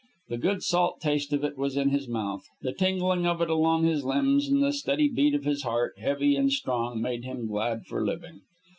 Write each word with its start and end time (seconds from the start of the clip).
The 0.29 0.39
good 0.39 0.63
salt 0.63 0.99
taste 0.99 1.31
of 1.31 1.43
it 1.43 1.59
was 1.59 1.77
in 1.77 1.89
his 1.89 2.07
mouth, 2.07 2.47
the 2.59 2.73
tingling 2.73 3.27
of 3.27 3.39
it 3.39 3.51
along 3.51 3.83
his 3.85 4.03
limbs; 4.03 4.47
and 4.49 4.63
the 4.63 4.73
steady 4.73 5.07
beat 5.07 5.35
of 5.35 5.43
his 5.45 5.61
heart, 5.61 5.93
heavy 5.99 6.35
and 6.35 6.51
strong, 6.51 6.99
made 6.99 7.23
him 7.23 7.45
glad 7.45 7.85
for 7.85 8.03
living. 8.03 8.41